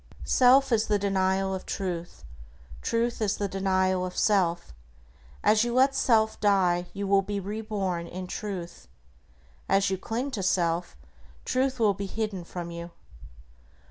[0.25, 2.25] Self is the denial of Truth.
[2.81, 4.73] Truth is the denial of self.
[5.43, 8.87] As you let self die, you will be reborn in Truth.
[9.69, 10.97] As you cling to self,
[11.45, 12.89] Truth will be hidden from you.